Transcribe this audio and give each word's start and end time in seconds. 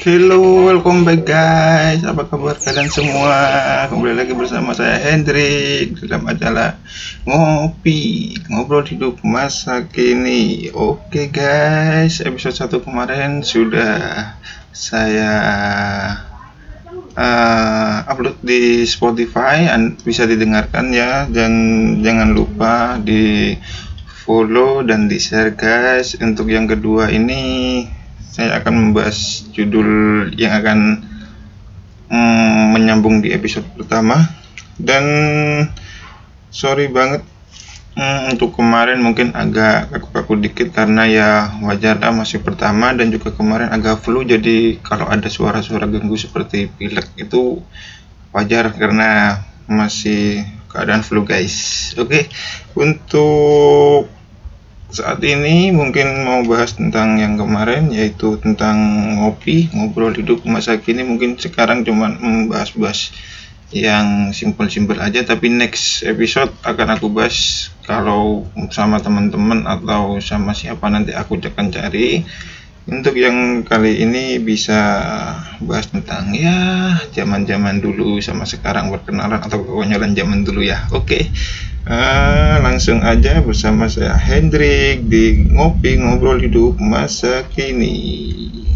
Hello, 0.00 0.64
welcome 0.64 1.04
back 1.04 1.28
guys. 1.28 2.00
Apa 2.08 2.24
kabar 2.24 2.56
kalian 2.56 2.88
semua? 2.88 3.36
Kembali 3.92 4.16
lagi 4.16 4.32
bersama 4.32 4.72
saya 4.72 4.96
Hendrik 4.96 5.92
dalam 6.00 6.24
acara 6.24 6.80
ngopi 7.28 8.32
ngobrol 8.48 8.80
hidup 8.88 9.20
masa 9.20 9.84
kini. 9.84 10.72
Oke 10.72 11.28
guys, 11.28 12.24
episode 12.24 12.80
1 12.80 12.80
kemarin 12.80 13.44
sudah 13.44 14.40
saya 14.72 15.32
uh, 17.12 17.96
upload 18.08 18.40
di 18.40 18.88
Spotify, 18.88 19.68
bisa 20.00 20.24
didengarkan 20.24 20.96
ya. 20.96 21.28
Dan 21.28 21.52
jangan 22.00 22.32
lupa 22.32 22.96
di 22.96 23.52
follow 24.24 24.80
dan 24.80 25.12
di 25.12 25.20
share 25.20 25.52
guys. 25.52 26.16
Untuk 26.16 26.48
yang 26.48 26.64
kedua 26.64 27.12
ini 27.12 27.84
saya 28.30 28.62
akan 28.62 28.94
membahas 28.94 29.50
judul 29.50 30.30
yang 30.38 30.54
akan 30.62 30.78
mm, 32.06 32.62
menyambung 32.78 33.18
di 33.18 33.34
episode 33.34 33.66
pertama 33.74 34.22
dan 34.78 35.04
sorry 36.54 36.86
banget 36.86 37.26
mm, 37.98 38.38
untuk 38.38 38.54
kemarin 38.54 39.02
mungkin 39.02 39.34
agak 39.34 39.90
kaku-kaku 39.90 40.46
dikit 40.46 40.70
karena 40.70 41.10
ya 41.10 41.30
wajar 41.66 41.98
lah 41.98 42.14
masih 42.14 42.38
pertama 42.38 42.94
dan 42.94 43.10
juga 43.10 43.34
kemarin 43.34 43.74
agak 43.74 43.98
flu 44.06 44.22
jadi 44.22 44.78
kalau 44.78 45.10
ada 45.10 45.26
suara-suara 45.26 45.90
ganggu 45.90 46.14
seperti 46.14 46.70
pilek 46.70 47.10
itu 47.18 47.58
wajar 48.30 48.70
karena 48.78 49.42
masih 49.66 50.46
keadaan 50.70 51.02
flu 51.02 51.26
guys 51.26 51.90
oke 51.98 52.06
okay. 52.06 52.22
untuk 52.78 54.19
saat 54.90 55.22
ini 55.22 55.70
mungkin 55.70 56.26
mau 56.26 56.42
bahas 56.42 56.74
tentang 56.74 57.14
yang 57.22 57.38
kemarin 57.38 57.94
yaitu 57.94 58.34
tentang 58.42 58.76
ngopi 59.22 59.70
ngobrol 59.70 60.10
hidup 60.10 60.42
masa 60.42 60.82
kini 60.82 61.06
mungkin 61.06 61.38
sekarang 61.38 61.86
cuma 61.86 62.10
membahas-bahas 62.10 63.14
yang 63.70 64.34
simpel-simpel 64.34 64.98
aja 64.98 65.22
tapi 65.22 65.46
next 65.46 66.02
episode 66.02 66.50
akan 66.66 66.98
aku 66.98 67.06
bahas 67.06 67.70
kalau 67.86 68.50
sama 68.74 68.98
teman-teman 68.98 69.62
atau 69.62 70.18
sama 70.18 70.58
siapa 70.58 70.90
nanti 70.90 71.14
aku 71.14 71.38
akan 71.38 71.70
cari 71.70 72.26
untuk 72.88 73.12
yang 73.18 73.60
kali 73.66 74.00
ini 74.00 74.40
bisa 74.40 74.80
bahas 75.60 75.88
tentang 75.92 76.32
ya 76.32 76.96
zaman-zaman 77.12 77.82
dulu 77.84 78.22
sama 78.24 78.48
sekarang 78.48 78.88
perkenalan 78.88 79.42
atau 79.42 79.60
kekonyolan 79.60 80.16
zaman 80.16 80.40
dulu 80.46 80.64
ya 80.64 80.88
oke 80.94 81.04
okay. 81.04 81.28
Ah, 81.88 82.60
langsung 82.60 83.00
aja 83.00 83.40
bersama 83.40 83.88
saya 83.88 84.12
Hendrik 84.12 85.08
di 85.08 85.48
Ngopi 85.48 85.96
Ngobrol 85.96 86.44
Hidup 86.44 86.76
Masa 86.76 87.48
Kini. 87.48 88.68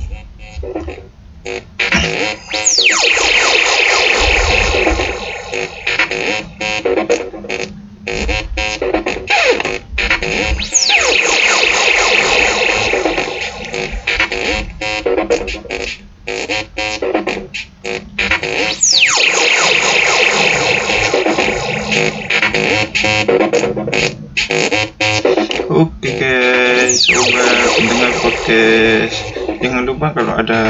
Oke 25.74 26.10
guys, 26.20 27.08
sobat 27.08 27.74
pendengar 27.74 28.14
podcast 28.20 29.33
Jangan 29.64 29.88
lupa 29.88 30.12
kalau 30.12 30.36
ada 30.36 30.60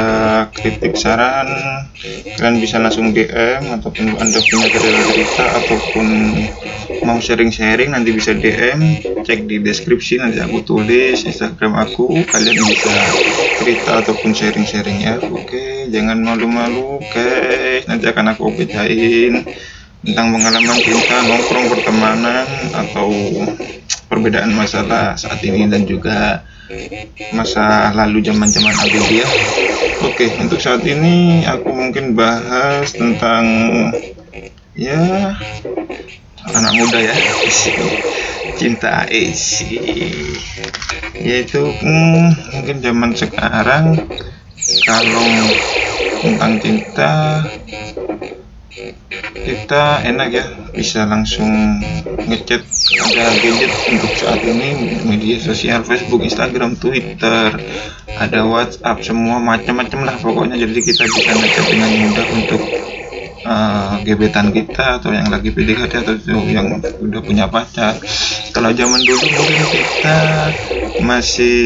kritik 0.55 0.95
saran 0.95 1.51
Kalian 2.39 2.63
bisa 2.63 2.79
langsung 2.79 3.11
DM 3.11 3.67
Ataupun 3.75 4.15
anda 4.15 4.39
punya 4.39 4.67
cerita 5.11 5.43
Ataupun 5.59 6.07
mau 7.03 7.19
sharing-sharing 7.19 7.91
Nanti 7.91 8.15
bisa 8.15 8.31
DM 8.31 9.03
Cek 9.27 9.51
di 9.51 9.59
deskripsi 9.59 10.23
nanti 10.23 10.39
aku 10.39 10.63
tulis 10.63 11.27
Instagram 11.27 11.75
aku 11.75 12.23
Kalian 12.23 12.55
bisa 12.55 12.95
cerita 13.55 14.03
ataupun 14.03 14.31
sharing-sharing 14.35 14.99
ya. 15.01 15.15
Oke, 15.31 15.87
jangan 15.89 16.19
malu-malu 16.19 16.99
guys. 17.09 17.87
Nanti 17.87 18.05
akan 18.05 18.35
aku 18.35 18.51
bacain 18.53 19.41
tentang 20.05 20.27
pengalaman 20.29 20.77
cinta, 20.85 21.17
nongkrong, 21.25 21.65
pertemanan, 21.71 22.45
atau 22.77 23.09
perbedaan 24.05 24.53
masalah 24.53 25.17
saat 25.17 25.41
ini 25.41 25.65
dan 25.65 25.89
juga 25.89 26.45
masa 27.33 27.91
lalu 27.93 28.21
zaman-zaman 28.23 28.75
ABG 28.85 29.09
ya. 29.21 29.29
Oke, 30.03 30.27
untuk 30.39 30.59
saat 30.59 30.83
ini 30.83 31.43
aku 31.47 31.71
mungkin 31.71 32.13
bahas 32.13 32.91
tentang 32.93 33.45
ya 34.75 35.33
anak 36.45 36.73
muda 36.77 36.99
ya, 37.01 37.15
cinta 38.55 39.07
isi 39.09 39.79
yaitu 41.17 41.63
hmm, 41.63 42.25
mungkin 42.53 42.77
zaman 42.83 43.11
sekarang 43.15 43.97
kalau 44.85 45.25
tentang 46.21 46.51
cinta 46.61 47.41
kita 49.35 50.03
enak 50.03 50.27
ya 50.35 50.45
bisa 50.75 51.07
langsung 51.07 51.79
ngechat 52.27 52.59
ada 53.07 53.25
gadget 53.39 53.71
untuk 53.87 54.11
saat 54.19 54.43
ini 54.43 54.99
media 55.07 55.39
sosial 55.39 55.87
Facebook 55.87 56.19
Instagram 56.19 56.75
Twitter 56.75 57.55
ada 58.19 58.39
WhatsApp 58.43 58.99
semua 58.99 59.39
macam-macam 59.39 59.99
lah 60.03 60.15
pokoknya. 60.19 60.59
Jadi 60.59 60.79
kita 60.83 61.03
bisa 61.07 61.31
ngechat 61.35 61.65
dengan 61.71 61.91
mudah 62.03 62.27
untuk 62.35 62.61
uh, 63.47 63.95
gebetan 64.03 64.51
kita 64.51 64.99
atau 64.99 65.11
yang 65.15 65.31
lagi 65.31 65.55
PDKT 65.55 65.93
atau 66.03 66.15
yang 66.47 66.79
udah 66.83 67.21
punya 67.23 67.47
pacar. 67.47 67.95
Kalau 68.51 68.75
zaman 68.75 68.99
dulu 69.03 69.23
mungkin 69.23 69.65
kita 69.71 70.19
masih 70.99 71.59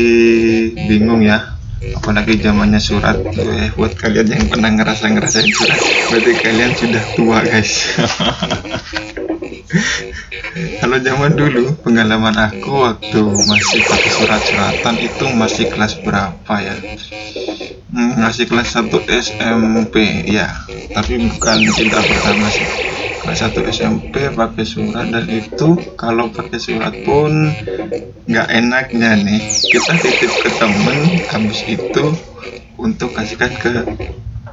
bingung 0.89 1.25
ya 1.25 1.58
apalagi 1.79 2.43
zamannya 2.43 2.81
surat 2.81 3.15
eh, 3.39 3.71
buat 3.75 3.95
kalian 3.95 4.27
yang 4.27 4.45
pernah 4.51 4.71
ngerasa 4.75 5.07
ngerasain 5.15 5.47
surat 5.47 5.79
berarti 6.11 6.31
kalian 6.43 6.71
sudah 6.75 7.03
tua 7.15 7.39
guys. 7.43 7.73
Kalau 10.81 10.97
zaman 10.97 11.37
dulu 11.37 11.77
pengalaman 11.85 12.33
aku 12.33 12.73
waktu 12.73 13.21
masih 13.21 13.85
pakai 13.85 14.11
surat-suratan 14.17 14.95
itu 14.97 15.25
masih 15.37 15.69
kelas 15.69 16.01
berapa 16.01 16.53
ya? 16.57 16.75
Hmm, 17.93 18.17
masih 18.17 18.49
kelas 18.49 18.73
1 18.73 18.89
SMP 19.21 20.25
ya. 20.25 20.49
Tapi 20.89 21.21
bukan 21.21 21.57
cinta 21.69 22.01
pertama 22.01 22.49
sih 22.49 22.65
kelas 23.19 23.39
1 23.51 23.71
SMP 23.71 24.15
pakai 24.31 24.65
surat 24.65 25.07
dan 25.11 25.25
itu 25.27 25.75
kalau 25.99 26.31
pakai 26.31 26.59
surat 26.59 26.93
pun 27.03 27.51
nggak 28.29 28.47
enaknya 28.47 29.19
nih. 29.19 29.41
Kita 29.43 29.93
titip 29.99 30.31
ke 30.39 30.49
temen 30.55 30.97
habis 31.27 31.61
itu 31.67 32.05
untuk 32.79 33.11
kasihkan 33.11 33.51
ke 33.59 33.71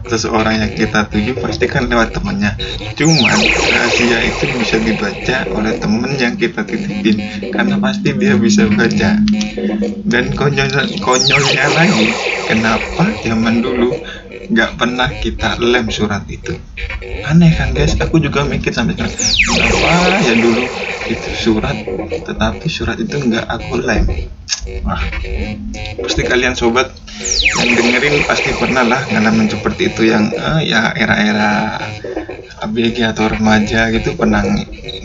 seseorang 0.07 0.63
yang 0.63 0.73
kita 0.73 1.07
tuju 1.11 1.35
pasti 1.43 1.67
kan 1.67 1.91
lewat 1.91 2.15
temennya. 2.15 2.55
Cuman 2.95 3.39
rahasia 3.43 4.19
itu 4.23 4.45
bisa 4.55 4.77
dibaca 4.79 5.37
oleh 5.51 5.75
temen 5.83 6.13
yang 6.17 6.35
kita 6.39 6.63
titipin 6.63 7.51
karena 7.51 7.77
pasti 7.79 8.15
dia 8.15 8.39
bisa 8.39 8.71
baca. 8.71 9.19
Dan 10.07 10.25
konyol 10.35 10.71
konyolnya 11.03 11.67
lagi 11.75 12.07
kenapa 12.47 13.05
zaman 13.27 13.61
dulu 13.61 13.99
nggak 14.51 14.71
pernah 14.79 15.09
kita 15.11 15.59
lem 15.59 15.87
surat 15.91 16.23
itu. 16.31 16.55
Aneh 17.27 17.51
kan 17.55 17.75
guys? 17.75 17.99
Aku 17.99 18.23
juga 18.23 18.47
mikir 18.47 18.71
sampai 18.71 18.95
kenapa 18.95 19.19
ya 20.23 20.35
dulu 20.39 20.63
itu 21.11 21.31
surat? 21.35 21.77
Tetapi 22.27 22.67
surat 22.71 22.97
itu 22.99 23.17
nggak 23.17 23.47
aku 23.47 23.83
lem. 23.83 24.05
Wah 24.87 25.03
pasti 26.03 26.23
kalian 26.23 26.55
sobat 26.55 26.91
yang 27.59 27.71
dengerin 27.75 28.23
pasti 28.29 28.51
pernah 28.55 28.85
lah 28.87 29.03
ngalamin 29.11 29.51
seperti 29.51 29.91
itu 29.91 30.11
yang 30.11 30.31
uh, 30.37 30.63
ya 30.63 30.95
era-era 30.95 31.83
ABG 32.63 33.03
atau 33.11 33.31
remaja 33.31 33.91
gitu 33.91 34.15
pernah 34.15 34.43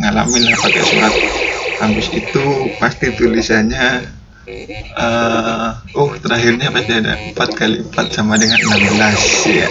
ngalamin 0.01 0.43
lah 0.49 0.57
pakai 0.61 0.83
surat. 0.85 1.13
Habis 1.81 2.07
itu 2.13 2.45
pasti 2.77 3.09
tulisannya 3.09 4.20
uh, 4.97 5.69
oh 5.95 6.11
terakhirnya 6.19 6.71
pasti 6.71 6.91
ada? 6.97 7.13
4 7.35 7.59
kali 7.59 7.77
4 7.91 8.15
sama 8.15 8.35
dengan 8.37 8.59
16 8.59 9.59
ya. 9.59 9.69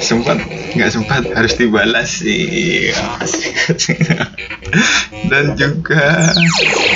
Sempat 0.00 0.38
nggak 0.76 0.90
sempat 0.90 1.22
harus 1.34 1.54
dibalas 1.58 2.22
sih 2.22 2.94
dan 5.30 5.58
juga 5.58 6.30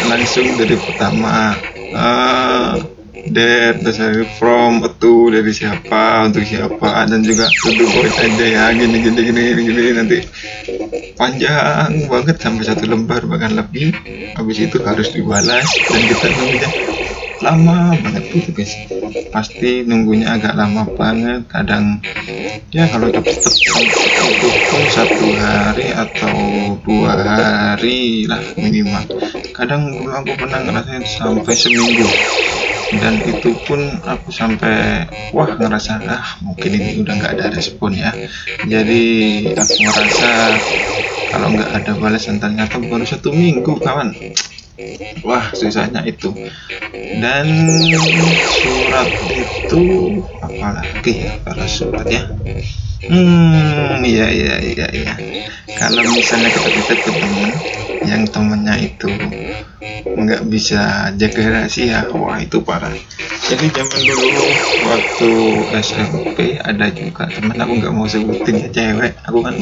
langsung 0.06 0.46
dari 0.54 0.78
pertama 0.78 1.58
uh, 1.90 2.78
terus 3.80 3.96
dari 3.96 4.24
from 4.36 4.84
itu 4.84 5.32
dari 5.32 5.52
siapa 5.54 6.28
untuk 6.28 6.44
siapa 6.44 7.08
dan 7.08 7.24
juga 7.24 7.48
tutup 7.48 7.88
poin 7.88 8.12
aja 8.12 8.44
ya. 8.44 8.64
Gini 8.76 8.96
gini 9.00 9.20
gini 9.24 9.42
gini, 9.64 9.84
nanti 9.96 10.18
panjang 11.16 12.04
banget 12.10 12.36
sampai 12.36 12.64
satu 12.68 12.84
lembar 12.84 13.24
bahkan 13.24 13.56
lebih. 13.56 13.96
Habis 14.36 14.68
itu 14.68 14.76
harus 14.84 15.08
dibalas 15.14 15.66
dan 15.88 16.02
kita 16.04 16.26
nunggunya 16.36 16.70
lama 17.44 17.92
banget 18.00 18.24
gitu 18.32 18.50
guys. 18.56 18.72
Pasti 19.28 19.84
nunggunya 19.84 20.32
agak 20.32 20.56
lama 20.56 20.88
banget. 20.96 21.44
Kadang 21.52 22.00
ya 22.72 22.88
kalau 22.88 23.12
cepet 23.12 23.36
pun 24.72 24.82
satu 24.88 25.26
hari 25.36 25.92
atau 25.92 26.36
dua 26.80 27.12
hari 27.20 28.24
lah 28.24 28.40
minimal. 28.56 29.04
Kadang 29.52 29.92
dulu 29.92 30.08
aku 30.08 30.32
pernah 30.40 30.64
ngerasain 30.64 31.04
sampai 31.04 31.54
seminggu. 31.54 32.08
Dan 32.94 33.20
itu 33.26 33.52
pun 33.66 33.80
aku 34.06 34.30
sampai 34.30 35.04
wah 35.34 35.50
ngerasa 35.56 36.00
ah 36.08 36.38
mungkin 36.40 36.78
ini 36.78 37.02
udah 37.04 37.14
nggak 37.20 37.32
ada 37.36 37.46
respon 37.52 37.92
ya. 37.92 38.16
Jadi 38.64 39.02
aku 39.52 39.74
ngerasa 39.84 40.30
kalau 41.34 41.48
nggak 41.52 41.70
ada 41.74 41.92
balasan 41.98 42.38
ternyata 42.38 42.78
baru 42.78 43.02
satu 43.02 43.34
minggu 43.34 43.82
kawan 43.82 44.14
wah 45.22 45.54
susahnya 45.54 46.02
itu. 46.06 46.34
Dan 47.22 47.46
surat 48.42 49.08
itu 49.30 49.82
apalagi 50.42 51.12
ya 51.26 51.32
kalau 51.46 51.66
surat 51.70 52.06
ya? 52.10 52.22
Hmm 53.04 54.00
iya 54.00 54.26
iya 54.32 54.54
iya 54.64 54.86
iya. 54.90 55.14
Kalau 55.76 56.02
misalnya 56.08 56.48
kita 56.48 56.70
kita 56.72 56.94
ketemu 57.04 57.46
yang 58.04 58.22
temennya 58.28 58.74
itu 58.80 59.08
nggak 60.04 60.42
bisa 60.48 61.12
jaga 61.20 61.42
rahasia. 61.52 62.08
Wah 62.10 62.40
itu 62.40 62.64
parah. 62.64 62.92
Jadi 63.44 63.68
zaman 63.76 64.00
dulu 64.08 64.44
waktu 64.88 65.30
SMP 65.84 66.56
ada 66.64 66.88
juga 66.88 67.28
teman 67.28 67.60
aku 67.60 67.72
nggak 67.84 67.92
mau 67.92 68.08
sebutin 68.08 68.56
ya 68.64 68.68
cewek. 68.72 69.12
Aku 69.28 69.38
kan 69.44 69.56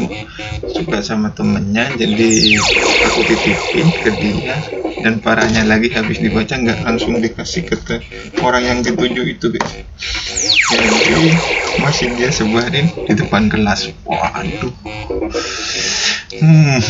suka 0.71 1.03
sama 1.03 1.35
temennya 1.35 1.91
jadi 1.99 2.63
aku 3.11 3.21
titipin 3.27 3.89
ke 4.07 4.11
dia 4.23 4.55
dan 5.03 5.19
parahnya 5.19 5.67
lagi 5.67 5.91
habis 5.91 6.23
dibaca 6.23 6.55
nggak 6.55 6.87
langsung 6.87 7.19
dikasih 7.19 7.67
ke 7.67 7.77
orang 8.41 8.63
yang 8.63 8.79
ketujuh 8.81 9.27
itu 9.27 9.47
guys 9.51 9.71
jadi 10.71 11.61
masih 11.81 12.13
dia 12.19 12.29
sebarin 12.29 12.91
di 13.09 13.13
depan 13.17 13.49
kelas 13.49 13.89
waduh. 14.05 14.73
Hmm. 16.33 16.81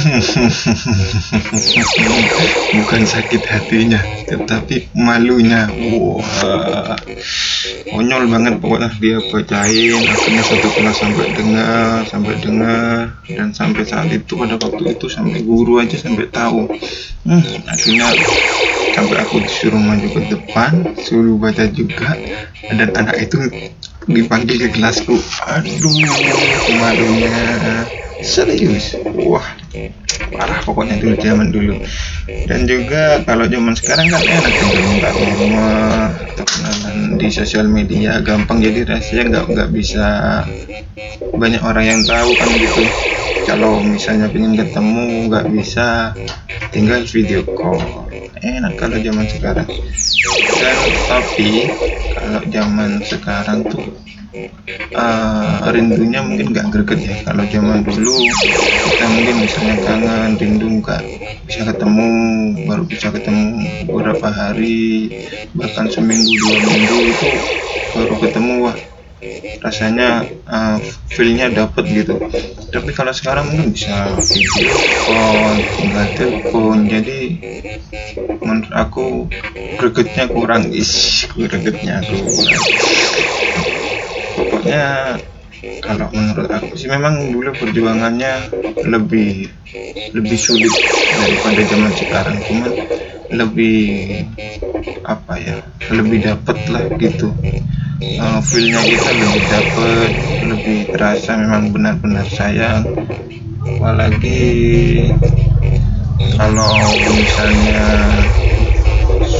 bukan 2.78 3.02
sakit 3.02 3.42
hatinya 3.42 3.98
tetapi 4.30 4.88
malunya. 4.94 5.66
Wah. 5.92 6.94
Konyol 7.90 8.30
banget 8.30 8.54
pokoknya. 8.62 8.88
Dia 9.02 9.18
bacain 9.18 10.02
akhirnya 10.06 10.42
satu 10.46 10.68
kelas 10.72 10.96
sampai 10.96 11.26
dengar 11.34 12.06
sampai 12.06 12.34
dengar. 12.38 13.18
Dan 13.26 13.50
sampai 13.50 13.82
saat 13.82 14.08
itu 14.14 14.38
pada 14.38 14.54
waktu 14.56 14.94
itu 14.94 15.06
sampai 15.10 15.42
guru 15.42 15.82
aja 15.82 15.98
sampai 15.98 16.30
tahu. 16.30 16.70
Hmm, 17.26 17.42
akhirnya 17.66 18.14
sampai 18.94 19.16
aku 19.26 19.42
disuruh 19.42 19.82
maju 19.82 20.06
ke 20.06 20.20
depan 20.30 20.96
suruh 21.02 21.36
baca 21.36 21.66
juga. 21.66 22.14
Dan 22.70 22.94
anak 22.94 23.18
itu 23.18 23.36
dipanggil 24.08 24.56
ke 24.58 24.68
kelasku 24.74 25.16
aduh 25.46 25.94
malunya 26.80 27.38
serius? 28.22 28.96
Wah 29.02 29.44
parah 30.32 30.60
pokoknya 30.64 30.98
dulu 31.02 31.14
zaman 31.18 31.48
dulu. 31.52 31.74
Dan 32.46 32.66
juga 32.66 33.22
kalau 33.22 33.46
zaman 33.46 33.74
sekarang 33.76 34.10
kan 34.10 34.22
enak 34.22 34.54
nomor 34.58 34.98
atau 36.32 36.44
kenalan 36.46 37.18
di 37.18 37.28
sosial 37.30 37.66
media 37.68 38.18
gampang 38.24 38.62
jadi 38.62 38.86
rahasia 38.86 39.26
nggak 39.26 39.44
nggak 39.52 39.70
bisa. 39.74 40.42
Banyak 41.32 41.62
orang 41.64 41.84
yang 41.86 42.00
tahu 42.04 42.36
kan 42.36 42.48
gitu 42.54 42.84
kalau 43.46 43.82
misalnya 43.82 44.30
pengen 44.30 44.54
ketemu 44.54 45.28
nggak 45.28 45.46
bisa 45.52 46.16
tinggal 46.70 47.02
video 47.08 47.42
call. 47.56 47.80
Enak 48.42 48.74
kalau 48.74 48.98
zaman 48.98 49.26
sekarang. 49.30 49.68
Dan 50.58 50.78
tapi 51.06 51.70
kalau 52.14 52.42
zaman 52.50 52.90
sekarang 53.06 53.58
tuh 53.70 53.86
uh, 54.94 55.68
rindunya 55.70 56.20
mungkin 56.26 56.50
nggak 56.50 56.66
greget 56.74 57.00
ya. 57.06 57.16
Kalau 57.26 57.44
zaman 57.46 57.86
dulu 57.86 58.14
kita 58.82 59.04
mungkin 59.06 59.36
misalnya 59.46 59.76
kangen 59.86 60.30
rindu 60.38 60.66
nggak 60.82 61.02
bisa 61.46 61.62
ketemu 61.68 62.08
baru 62.66 62.82
bisa 62.86 63.06
ketemu 63.10 63.46
beberapa 63.86 64.28
hari 64.30 65.10
bahkan 65.54 65.86
seminggu 65.90 66.32
dua 66.38 66.56
minggu 66.62 66.98
itu 67.10 67.28
baru 67.92 68.14
ketemu 68.22 68.54
wah 68.66 68.76
rasanya 69.62 70.26
uh, 70.50 70.78
feelnya 71.06 71.46
dapet 71.54 71.84
gitu. 71.90 72.18
Tapi 72.74 72.90
kalau 72.90 73.14
sekarang 73.14 73.46
mungkin 73.50 73.70
bisa 73.70 74.18
video 74.18 74.74
tinggal 75.78 76.06
telepon. 76.18 76.76
Jadi 76.90 77.20
menurut 78.42 78.72
aku 78.74 79.30
gregetnya 79.78 80.26
kurang 80.26 80.66
is 80.74 81.24
gregetnya 81.38 82.02
kurang. 82.02 82.58
Pokoknya 84.34 84.86
kalau 85.86 86.06
menurut 86.10 86.50
aku 86.50 86.74
sih 86.74 86.90
memang 86.90 87.30
dulu 87.30 87.54
perjuangannya 87.54 88.50
lebih 88.90 89.46
lebih 90.10 90.38
sulit 90.38 90.74
daripada 91.22 91.62
zaman 91.70 91.92
sekarang. 91.94 92.36
Cuman 92.42 92.70
lebih 93.32 93.78
apa 95.06 95.34
ya 95.40 95.56
lebih 95.88 96.20
dapet 96.20 96.58
lah 96.68 96.84
gitu 97.00 97.32
uh, 98.20 98.40
feelnya 98.42 98.80
kita 98.82 99.10
lebih 99.14 99.42
dapet 99.48 100.10
lebih 100.42 100.78
terasa 100.90 101.38
memang 101.38 101.70
benar-benar 101.70 102.26
sayang. 102.28 102.82
Apalagi 103.62 104.42
kalau 106.34 106.74
misalnya 107.14 107.82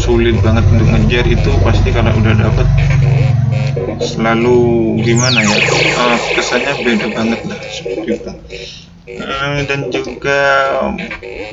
sulit 0.02 0.34
banget 0.42 0.64
untuk 0.70 0.88
ngejar 0.90 1.26
itu 1.26 1.50
pasti 1.62 1.88
kalau 1.90 2.14
udah 2.18 2.34
dapet. 2.38 2.68
Selalu 4.02 4.58
gimana 5.06 5.40
ya? 5.42 5.58
Uh, 5.94 6.18
kesannya 6.34 6.74
beda 6.82 7.06
banget 7.14 7.40
lah 7.46 7.58
seperti 7.70 8.19
itu. 8.19 8.32
Uh, 9.22 9.58
dan 9.66 9.81
juga 9.90 10.42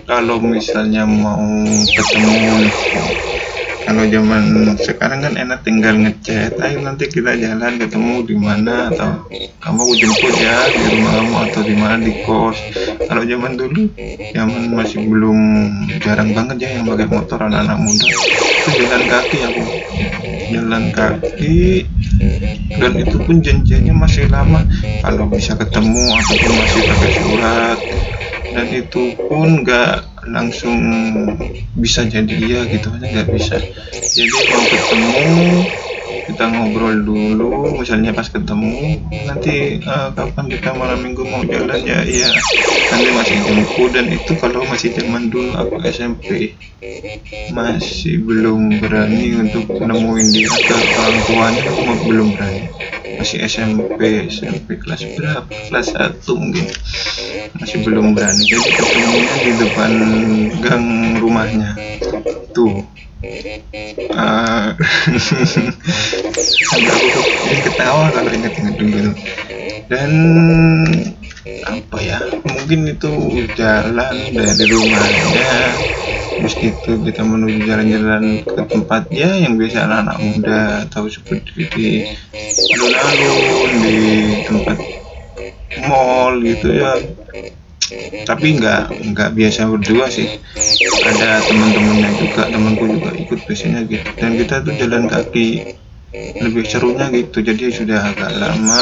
kalau 0.05 0.37
misalnya 0.41 1.05
mau 1.05 1.45
ketemu 1.85 2.69
kalau 3.89 4.05
zaman 4.05 4.77
sekarang 4.77 5.25
kan 5.25 5.33
enak 5.33 5.65
tinggal 5.65 5.97
ngechat 5.97 6.53
ayo 6.61 6.77
nanti 6.85 7.09
kita 7.09 7.33
jalan 7.33 7.81
ketemu 7.81 8.21
di 8.21 8.35
mana 8.37 8.93
atau 8.93 9.25
kamu 9.33 9.79
aku 9.81 9.93
jemput 9.97 10.35
ya 10.37 10.69
di 10.69 10.85
rumah 10.93 11.11
kamu 11.17 11.35
atau 11.49 11.61
di 11.65 11.73
mana 11.73 11.95
di 11.97 12.13
kos. 12.21 12.57
Kalau 13.09 13.25
zaman 13.25 13.57
dulu 13.57 13.89
zaman 14.29 14.77
masih 14.77 15.09
belum 15.09 15.39
jarang 16.05 16.37
banget 16.37 16.69
ya 16.69 16.69
yang 16.77 16.85
pakai 16.85 17.09
motor 17.09 17.41
anak-anak 17.41 17.77
muda. 17.81 18.07
Itu 18.13 18.69
jalan 18.77 19.03
kaki 19.09 19.37
aku 19.41 19.63
jalan 20.53 20.83
kaki 20.93 21.57
dan 22.77 22.91
itu 22.93 23.17
pun 23.25 23.41
janjiannya 23.41 23.93
masih 23.97 24.29
lama. 24.29 24.69
Kalau 25.01 25.25
bisa 25.33 25.57
ketemu 25.57 26.13
ataupun 26.13 26.51
masih 26.61 26.81
pakai 26.85 27.11
surat 27.17 27.79
dan 28.53 28.67
itu 28.69 29.17
pun 29.17 29.65
nggak 29.65 30.18
langsung 30.31 30.77
bisa 31.75 32.05
jadi 32.05 32.35
ya 32.39 32.61
gitu 32.69 32.87
aja 32.93 33.05
nggak 33.05 33.29
bisa. 33.33 33.57
Jadi 33.99 34.39
mau 34.49 34.63
ketemu 34.69 35.27
kita 36.09 36.45
ngobrol 36.45 36.95
dulu 37.05 37.49
misalnya 37.77 38.13
pas 38.13 38.29
ketemu 38.29 39.01
nanti 39.25 39.81
uh, 39.81 40.13
kapan 40.13 40.45
kita 40.49 40.73
malam 40.77 41.01
minggu 41.01 41.25
mau 41.25 41.41
jalan 41.45 41.81
ya 41.81 42.05
iya. 42.05 42.29
Nanti 42.89 43.09
masih 43.13 43.37
jemput 43.45 43.89
dan 43.93 44.05
itu 44.09 44.33
kalau 44.37 44.65
masih 44.65 44.93
zaman 44.93 45.29
dulu 45.29 45.53
aku 45.57 45.81
SMP 45.85 46.53
masih 47.53 48.21
belum 48.25 48.77
berani 48.81 49.37
untuk 49.41 49.69
nemuin 49.69 50.27
dia 50.33 50.49
ke 50.49 50.75
orang 50.77 51.17
tuanya 51.25 51.61
aku 51.65 51.81
belum 52.09 52.27
berani 52.37 52.61
masih 53.19 53.43
SMP 53.43 53.99
SMP 54.31 54.79
kelas 54.79 55.03
berapa? 55.19 55.43
Kelas 55.67 55.91
satu 55.91 56.39
mungkin. 56.39 56.71
Masih 57.59 57.83
belum 57.83 58.15
berani 58.15 58.47
jadi 58.47 58.69
ketemunya 58.71 59.35
di 59.43 59.51
depan 59.59 59.91
gang 60.63 60.87
rumahnya. 61.19 61.75
Tuh. 62.55 62.87
Uh, 64.15 64.71
sampai 66.71 66.91
aku 66.95 67.21
ketawa 67.67 68.07
kalau 68.15 68.31
inget-inget 68.31 68.75
dulu. 68.79 69.11
Dan 69.91 70.11
apa 71.45 71.97
ya? 72.03 72.19
Mungkin 72.43 72.79
itu 72.89 73.11
jalan 73.55 74.15
dari 74.35 74.65
rumahnya. 74.67 75.79
Terus 76.39 76.55
gitu 76.55 77.03
kita 77.03 77.27
menuju 77.27 77.67
jalan-jalan 77.67 78.47
ke 78.47 78.63
tempat 78.71 79.11
ya 79.11 79.35
yang 79.35 79.59
biasa 79.59 79.83
anak-anak 79.83 80.17
muda 80.23 80.59
tahu 80.87 81.11
seperti 81.11 81.67
di 81.67 81.87
alun-alun 82.79 83.71
di 83.83 83.99
tempat 84.47 84.77
mall 85.83 86.39
gitu 86.39 86.79
ya. 86.79 86.95
Tapi 88.23 88.47
nggak 88.55 89.03
nggak 89.11 89.29
biasa 89.35 89.67
berdua 89.67 90.07
sih. 90.07 90.39
Ada 91.03 91.43
teman-temannya 91.43 92.15
juga 92.23 92.47
temanku 92.47 92.87
juga 92.87 93.11
ikut 93.19 93.39
biasanya 93.43 93.83
gitu. 93.89 94.07
Dan 94.15 94.39
kita 94.39 94.63
tuh 94.63 94.73
jalan 94.79 95.11
kaki 95.11 95.75
lebih 96.39 96.63
serunya 96.69 97.11
gitu. 97.11 97.43
Jadi 97.43 97.67
sudah 97.67 97.99
agak 98.15 98.31
lama 98.39 98.79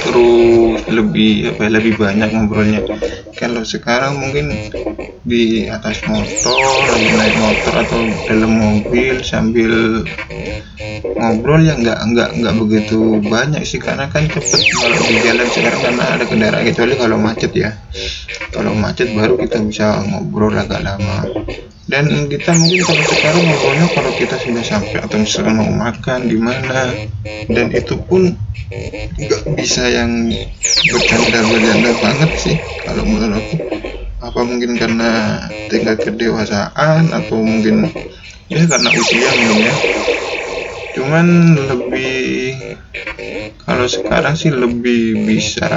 terus 0.00 0.80
lebih 0.88 1.52
apa 1.52 1.68
ya, 1.68 1.70
lebih 1.76 1.94
banyak 2.00 2.28
ngobrolnya. 2.32 2.80
Kalau 3.36 3.62
sekarang 3.66 4.16
mungkin 4.16 4.52
di 5.22 5.66
atas 5.70 6.02
motor 6.08 6.58
lagi 6.90 7.08
naik 7.14 7.36
motor 7.38 7.74
atau 7.84 8.00
dalam 8.26 8.52
mobil 8.52 9.22
sambil 9.22 10.02
ngobrol 11.16 11.62
ya 11.62 11.78
nggak 11.78 11.98
nggak 12.12 12.28
nggak 12.40 12.54
begitu 12.58 13.20
banyak 13.22 13.62
sih. 13.62 13.78
Karena 13.78 14.08
kan 14.08 14.26
cepet 14.26 14.60
kalau 14.78 14.98
di 15.02 15.16
jalan 15.22 15.48
sekarang 15.50 15.80
karena 15.80 16.04
ada 16.16 16.24
kendaraan 16.26 16.64
kecuali 16.66 16.94
kalau 16.98 17.16
macet 17.20 17.52
ya. 17.54 17.70
Kalau 18.52 18.72
macet 18.76 19.12
baru 19.12 19.36
kita 19.38 19.60
bisa 19.64 20.00
ngobrol 20.08 20.54
agak 20.56 20.82
lama. 20.82 21.28
Dan 21.82 22.30
kita 22.30 22.54
mungkin 22.56 22.88
kalau 22.88 23.04
sekarang 23.04 23.42
ngobrolnya 23.42 23.86
kalau 23.90 24.12
kita 24.14 24.36
sudah 24.38 24.64
sampai 24.64 25.02
atau 25.02 25.18
misalnya 25.18 25.52
mau 25.60 25.68
makan 25.68 26.30
di 26.30 26.38
mana 26.38 26.94
dan 27.50 27.66
itu 27.74 27.98
pun 28.06 28.32
nggak 29.18 29.42
bisa 29.58 29.84
yang 29.88 30.32
bercanda-bercanda 30.90 31.90
banget 32.00 32.30
sih 32.40 32.56
kalau 32.84 33.04
menurut 33.04 33.40
aku 33.42 33.56
apa 34.22 34.40
mungkin 34.46 34.78
karena 34.78 35.10
tingkat 35.66 35.98
kedewasaan 36.06 37.10
atau 37.10 37.42
mungkin 37.42 37.90
ya 38.46 38.62
karena 38.70 38.88
usia 38.94 39.30
mungkin 39.34 39.66
ya. 39.66 39.74
Cuman 40.92 41.56
lebih 41.56 42.52
kalau 43.64 43.88
sekarang 43.88 44.36
sih 44.36 44.52
lebih 44.52 45.24
bisa 45.24 45.68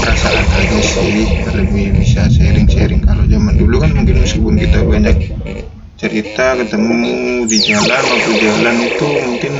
perasaan 0.00 0.46
aja 0.48 0.78
sih 0.80 1.28
lebih 1.52 1.94
bisa 2.00 2.24
sharing-sharing. 2.26 3.04
Kalau 3.04 3.24
zaman 3.28 3.54
dulu 3.60 3.84
kan 3.84 3.92
mungkin 3.92 4.24
meskipun 4.24 4.56
kita 4.56 4.80
banyak 4.82 5.16
cerita 6.00 6.56
ketemu 6.56 7.44
di 7.44 7.58
jalan 7.68 8.02
waktu 8.08 8.32
jalan 8.40 8.76
itu 8.80 9.08
mungkin 9.28 9.52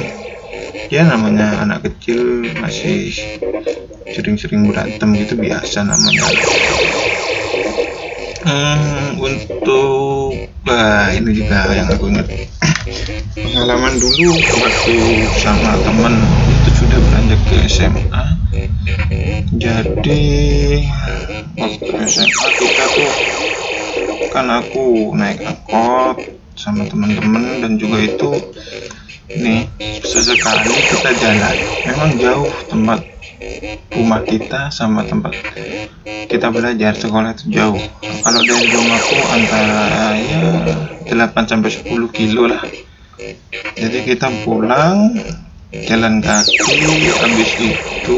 ya 0.88 1.04
namanya 1.04 1.60
anak 1.60 1.84
kecil 1.84 2.49
masih 2.56 3.12
sering-sering 4.16 4.72
berantem 4.72 5.12
gitu 5.20 5.37
biasa 5.37 5.84
namanya. 5.84 6.25
Hmm, 8.40 9.20
untuk 9.20 10.49
bah 10.64 11.12
ini 11.12 11.37
juga 11.37 11.68
yang 11.76 11.92
aku 11.92 12.08
ingat. 12.08 12.28
Pengalaman 13.37 14.00
dulu 14.00 14.32
waktu 14.32 14.96
sama 15.37 15.76
temen 15.84 16.14
itu 16.49 16.70
sudah 16.80 16.99
beranjak 16.99 17.40
ke 17.50 17.56
SMA 17.68 18.25
jadi 19.60 20.25
waktu 21.58 21.90
SMA 22.06 22.49
kita 22.56 22.84
tuh 22.94 23.12
kan 24.30 24.46
aku 24.46 25.12
naik 25.18 25.42
angkot 25.42 26.22
sama 26.54 26.87
teman-teman 26.87 27.60
dan 27.60 27.75
juga 27.76 27.99
itu 27.99 28.30
nih 29.38 29.70
sesekali 30.02 30.75
kita 30.90 31.10
jalan. 31.18 31.56
Memang 31.87 32.10
jauh 32.18 32.50
tempat 32.66 33.00
rumah 33.94 34.20
kita 34.26 34.68
sama 34.75 35.06
tempat 35.06 35.32
kita 36.26 36.50
belajar 36.50 36.92
sekolah 36.99 37.34
itu 37.34 37.44
jauh. 37.54 37.78
Kalau 38.02 38.40
dari 38.42 38.66
rumahku 38.70 39.16
antara 39.30 39.84
ya 40.18 40.42
8 41.14 41.50
sampai 41.50 41.70
10 41.70 41.90
kilo 42.10 42.50
lah. 42.50 42.62
Jadi 43.76 43.99
kita 44.06 44.28
pulang 44.42 45.14
jalan 45.70 46.18
kaki 46.18 47.10
habis 47.14 47.50
itu 47.60 48.16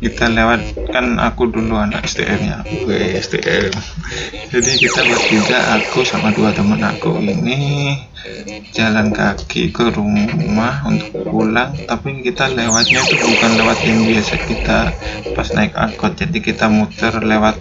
kita 0.00 0.32
lewat 0.32 0.88
kan 0.88 1.20
aku 1.20 1.52
dulu 1.52 1.76
anak 1.76 2.08
STM 2.08 2.40
ya 2.40 2.58
gue 2.64 3.20
STM 3.20 3.72
jadi 4.48 4.70
kita 4.80 5.00
bertiga 5.04 5.58
aku 5.76 6.02
sama 6.02 6.32
dua 6.32 6.50
teman 6.56 6.80
aku 6.80 7.20
ini 7.20 7.94
jalan 8.72 9.12
kaki 9.12 9.72
ke 9.72 9.92
rumah 9.92 10.84
untuk 10.84 11.24
pulang 11.24 11.72
tapi 11.88 12.20
kita 12.20 12.52
lewatnya 12.52 13.00
itu 13.04 13.16
bukan 13.16 13.50
lewat 13.60 13.78
yang 13.84 14.00
biasa 14.04 14.34
kita 14.44 14.80
pas 15.32 15.48
naik 15.56 15.72
angkot. 15.74 16.12
Jadi 16.20 16.38
kita 16.44 16.68
muter 16.68 17.16
lewat 17.20 17.56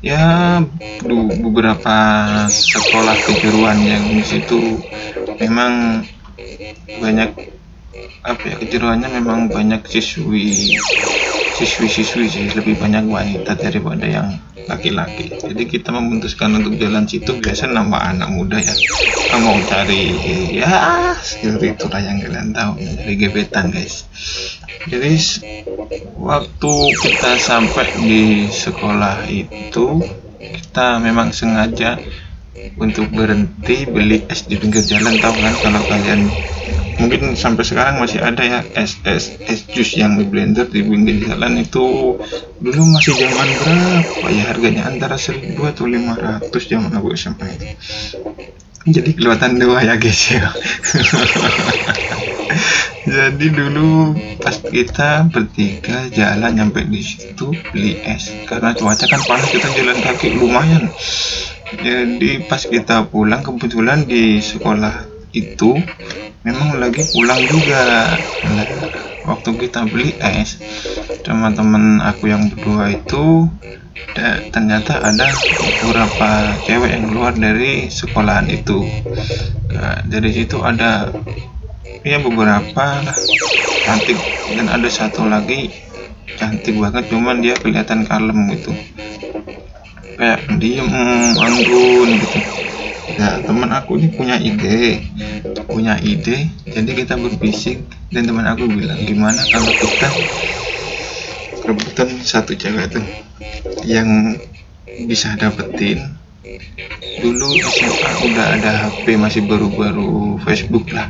ya 0.00 0.58
beberapa 1.42 1.96
sekolah 2.48 3.16
kejuruan 3.26 3.78
yang 3.82 4.04
di 4.14 4.24
situ. 4.24 4.78
Memang 5.42 6.04
banyak 7.00 7.59
apa 8.20 8.42
ya 8.44 8.54
kejuruannya 8.60 9.08
memang 9.20 9.48
banyak 9.48 9.84
siswi. 9.88 10.76
Siswi-siswi 11.60 12.24
sih 12.24 12.46
lebih 12.56 12.80
banyak 12.80 13.04
wanita 13.04 13.52
daripada 13.52 14.08
yang 14.08 14.40
laki-laki. 14.64 15.28
Jadi 15.34 15.68
kita 15.68 15.90
memutuskan 15.92 16.56
untuk 16.56 16.78
jalan 16.78 17.04
situ 17.04 17.36
biasa 17.36 17.68
nama 17.68 18.14
anak 18.14 18.30
muda 18.32 18.56
ya. 18.56 18.74
Mau 19.40 19.60
cari 19.68 20.14
ya 20.56 21.12
seperti 21.20 21.76
itulah 21.76 22.00
yang 22.00 22.22
kalian 22.22 22.54
tahu 22.54 22.80
dari 22.80 23.14
gebetan 23.18 23.74
guys. 23.74 24.06
Jadi 24.88 25.20
waktu 26.16 26.74
kita 26.96 27.36
sampai 27.36 27.88
di 28.00 28.48
sekolah 28.48 29.28
itu 29.28 30.00
kita 30.40 30.96
memang 31.02 31.36
sengaja 31.36 32.00
untuk 32.80 33.12
berhenti 33.12 33.84
beli 33.84 34.24
es 34.28 34.48
di 34.48 34.56
pinggir 34.56 34.84
jalan 34.84 35.20
tahu 35.20 35.34
kan? 35.36 35.54
Kalau 35.60 35.82
kalian 35.84 36.20
mungkin 37.00 37.34
sampai 37.34 37.64
sekarang 37.64 37.96
masih 37.98 38.20
ada 38.20 38.44
ya 38.44 38.60
es 38.76 39.00
es 39.08 39.40
es 39.48 39.64
jus 39.72 39.96
yang 39.96 40.20
di 40.20 40.28
blender 40.28 40.68
di 40.68 40.84
pinggir 40.84 41.24
jalan 41.24 41.58
itu. 41.58 42.20
Dulu 42.60 42.82
masih 42.92 43.16
zaman 43.16 43.48
berapa 43.56 44.26
ya 44.28 44.44
harganya 44.52 44.86
antara 44.86 45.16
seribu 45.16 45.64
atau 45.64 45.88
lima 45.88 46.14
ratus 46.14 46.68
zaman 46.68 46.92
aku 46.92 47.16
SMP 47.16 47.48
jadi 48.88 49.12
kelihatan 49.12 49.60
dua 49.60 49.84
ya 49.84 50.00
guys 50.00 50.32
ya. 50.32 50.48
Jadi 53.00 53.46
dulu 53.52 54.16
pas 54.40 54.56
kita 54.56 55.28
bertiga 55.28 56.08
jalan 56.08 56.52
nyampe 56.56 56.84
di 56.88 57.04
situ 57.04 57.52
beli 57.72 58.00
es 58.00 58.32
karena 58.48 58.72
cuaca 58.72 59.04
kan 59.04 59.20
panas 59.28 59.52
kita 59.52 59.68
jalan 59.76 60.00
kaki 60.00 60.32
lumayan. 60.32 60.88
Jadi 61.76 62.48
pas 62.48 62.64
kita 62.64 63.04
pulang 63.12 63.44
kebetulan 63.44 64.08
di 64.08 64.40
sekolah 64.40 65.06
itu 65.36 65.76
memang 66.40 66.80
lagi 66.80 67.04
pulang 67.12 67.40
juga. 67.44 68.16
Nah, 68.48 68.66
waktu 69.28 69.50
kita 69.60 69.84
beli 69.88 70.16
es 70.20 70.56
teman-teman 71.20 72.00
aku 72.00 72.32
yang 72.32 72.48
berdua 72.48 72.96
itu 72.96 73.48
ternyata 74.50 75.04
ada 75.04 75.28
beberapa 75.84 76.56
cewek 76.64 76.90
yang 76.90 77.04
keluar 77.12 77.32
dari 77.36 77.92
sekolahan 77.92 78.48
itu. 78.48 78.88
Nah, 79.70 80.00
dari 80.08 80.30
situ 80.32 80.58
ada 80.64 81.12
ya 82.00 82.16
beberapa 82.16 83.04
cantik 83.84 84.16
dan 84.56 84.66
ada 84.72 84.88
satu 84.88 85.28
lagi 85.28 85.68
cantik 86.40 86.72
banget 86.80 87.12
cuman 87.12 87.44
dia 87.44 87.52
kelihatan 87.60 88.08
kalem 88.08 88.48
gitu. 88.56 88.72
Kayak 90.16 90.40
diem 90.60 90.88
anggun 91.36 92.08
gitu 92.20 92.40
ya 93.18 93.42
teman 93.42 93.70
aku 93.72 93.98
ini 93.98 94.08
punya 94.12 94.36
ide. 94.38 95.06
Punya 95.66 95.96
ide 95.98 96.50
jadi 96.66 96.90
kita 96.92 97.14
berbisik. 97.16 97.82
Dan 98.10 98.26
teman 98.26 98.46
aku 98.46 98.66
bilang 98.66 98.98
gimana 99.06 99.38
kalau 99.54 99.70
kita 99.70 100.08
rebutan 101.62 102.08
satu 102.22 102.58
cewek 102.58 102.90
tuh 102.90 103.04
yang 103.86 104.34
bisa 105.06 105.34
dapetin? 105.38 106.18
Dulu 107.20 107.48
SMA 107.60 108.10
udah 108.32 108.46
ada 108.58 108.70
HP 108.88 109.14
masih 109.14 109.44
baru-baru 109.46 110.40
Facebook 110.42 110.90
lah. 110.90 111.06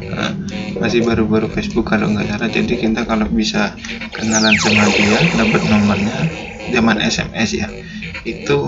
Masih 0.76 1.06
baru-baru 1.06 1.48
Facebook 1.48 1.88
kalau 1.88 2.10
nggak 2.12 2.28
salah. 2.28 2.50
Jadi 2.50 2.74
kita 2.76 3.06
kalau 3.08 3.24
bisa 3.30 3.72
kenalan 4.12 4.56
sama 4.60 4.84
dia 4.92 5.18
dapat 5.38 5.62
nomornya 5.70 6.18
zaman 6.70 7.00
SMS 7.00 7.50
ya 7.56 7.68
itu 8.24 8.58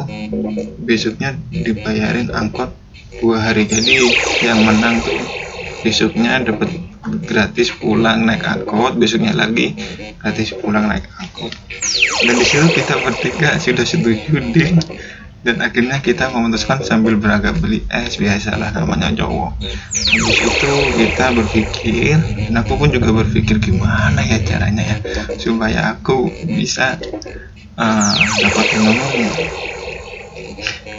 besoknya 0.80 1.36
dibayarin 1.52 2.32
angkot 2.32 2.72
dua 3.20 3.36
hari 3.42 3.68
jadi 3.68 4.08
yang 4.46 4.62
menang 4.64 5.02
tuh. 5.02 5.18
Besoknya 5.82 6.38
dapat 6.46 6.70
gratis 7.26 7.74
pulang 7.74 8.22
naik 8.22 8.46
angkot 8.46 8.94
besoknya 8.94 9.34
lagi 9.34 9.74
gratis 10.22 10.54
pulang 10.56 10.86
naik 10.86 11.04
angkot. 11.18 11.50
Dan 12.22 12.34
di 12.38 12.46
situ 12.46 12.66
kita 12.70 12.94
bertiga 13.02 13.58
sudah 13.58 13.82
setuju 13.82 14.38
deh 14.54 14.70
dan 15.42 15.58
akhirnya 15.58 15.98
kita 15.98 16.30
memutuskan 16.30 16.86
sambil 16.86 17.18
beragam 17.18 17.58
beli 17.58 17.82
es 17.90 18.14
biasalah 18.14 18.70
namanya 18.78 19.10
cowok 19.10 19.58
habis 19.58 20.38
itu 20.38 20.72
kita 21.02 21.34
berpikir 21.34 22.14
dan 22.46 22.54
aku 22.62 22.78
pun 22.78 22.94
juga 22.94 23.10
berpikir 23.10 23.58
gimana 23.58 24.22
ya 24.22 24.38
caranya 24.46 24.86
ya 24.86 24.96
supaya 25.42 25.98
aku 25.98 26.30
bisa 26.46 26.94
uh, 27.74 28.14
dapat 28.38 28.66
nomornya 28.78 29.30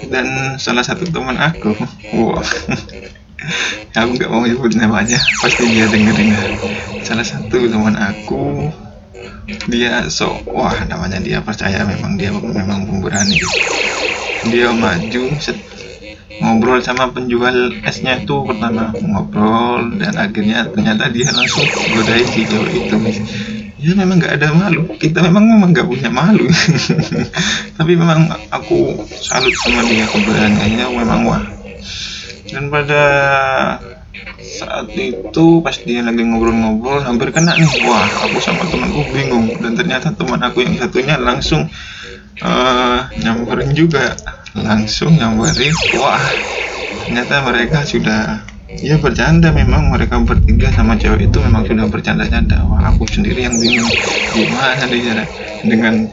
dan 0.10 0.58
salah 0.60 0.84
satu 0.84 1.08
teman 1.08 1.38
aku. 1.40 1.76
Wow 2.16 2.42
aku 3.98 4.10
nggak 4.18 4.32
mau 4.32 4.44
nyebut 4.44 4.74
namanya. 4.76 5.20
Pasti 5.44 5.68
dia 5.70 5.86
denger 5.88 6.16
dengar 6.16 6.50
salah 7.04 7.26
satu 7.26 7.68
teman 7.68 7.96
aku. 7.96 8.72
Dia 9.68 10.08
so 10.08 10.40
wah 10.48 10.76
namanya 10.88 11.20
dia 11.20 11.44
percaya 11.44 11.84
memang 11.84 12.16
dia 12.16 12.32
memang 12.32 12.88
pemberani. 12.88 13.40
Dia 14.48 14.76
maju 14.76 15.24
set, 15.40 15.56
ngobrol 16.44 16.80
sama 16.84 17.12
penjual 17.12 17.72
esnya 17.84 18.20
itu 18.20 18.44
pertama 18.44 18.92
ngobrol 19.00 19.96
dan 20.00 20.16
akhirnya 20.20 20.68
ternyata 20.72 21.08
dia 21.12 21.32
langsung 21.32 21.64
godai 21.96 22.24
si 22.28 22.44
cewek 22.48 22.88
itu 22.88 22.98
ya 23.84 23.94
memang 24.00 24.18
nggak 24.24 24.40
ada 24.40 24.56
malu. 24.56 24.88
Kita 24.96 25.20
memang 25.20 25.44
memang 25.44 25.76
nggak 25.76 25.88
punya 25.88 26.08
malu. 26.08 26.48
Tapi 27.78 27.92
memang 28.00 28.32
aku 28.48 29.04
salut 29.12 29.52
sama 29.60 29.84
dia 29.84 30.08
keberaniannya 30.08 30.86
memang 30.88 31.22
wah. 31.28 31.44
Dan 32.48 32.72
pada 32.72 33.04
saat 34.40 34.88
itu 34.96 35.60
pas 35.60 35.76
dia 35.84 36.00
lagi 36.00 36.24
ngobrol-ngobrol 36.24 37.04
hampir 37.04 37.36
kena 37.36 37.60
nih. 37.60 37.72
Wah 37.84 38.08
aku 38.24 38.40
sama 38.40 38.64
temanku 38.72 39.04
bingung. 39.12 39.52
Dan 39.60 39.76
ternyata 39.76 40.16
teman 40.16 40.40
aku 40.40 40.64
yang 40.64 40.80
satunya 40.80 41.20
langsung 41.20 41.68
uh, 42.40 43.00
nyamperin 43.20 43.76
juga. 43.76 44.16
Langsung 44.56 45.20
nyamperin. 45.20 45.76
Wah 46.00 46.24
ternyata 47.04 47.44
mereka 47.44 47.84
sudah 47.84 48.53
ya 48.82 48.96
bercanda 48.98 49.52
memang. 49.52 49.94
Mereka 49.94 50.26
bertiga 50.26 50.74
sama 50.74 50.98
cewek 50.98 51.30
itu 51.30 51.38
memang 51.44 51.68
sudah 51.70 51.86
bercanda-canda 51.86 52.66
wah 52.66 52.90
aku 52.90 53.06
sendiri 53.06 53.46
yang 53.46 53.54
bingung 53.54 53.94
gimana 54.34 54.84
deh 54.90 55.00
cara 55.06 55.26
dengan 55.62 56.10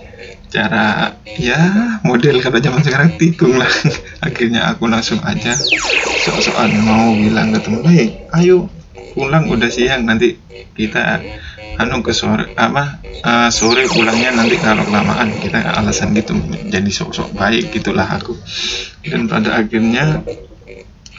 cara 0.51 1.15
ya 1.39 1.61
model 2.03 2.43
kata 2.43 2.59
zaman 2.61 2.83
sekarang 2.83 3.17
tikung 3.17 3.57
lah. 3.57 3.71
Akhirnya 4.27 4.69
aku 4.75 4.91
langsung 4.91 5.23
aja 5.23 5.55
sok-sokan 6.27 6.75
mau 6.85 7.15
bilang 7.15 7.55
ke 7.55 7.59
temen 7.63 7.81
ayo 8.37 8.69
pulang 9.15 9.49
udah 9.49 9.71
siang. 9.71 10.05
Nanti 10.05 10.37
kita 10.75 11.23
anu 11.81 12.05
ke 12.05 12.13
sore 12.13 12.53
apa 12.61 13.01
uh, 13.25 13.49
sore 13.49 13.89
pulangnya 13.89 14.37
nanti 14.37 14.61
kalau 14.61 14.85
kelamaan 14.85 15.33
kita 15.41 15.65
alasan 15.81 16.13
gitu 16.13 16.37
jadi 16.69 16.91
sok-sok 16.91 17.33
baik 17.33 17.73
gitulah 17.73 18.05
aku. 18.05 18.37
Dan 19.07 19.31
pada 19.31 19.65
akhirnya 19.65 20.21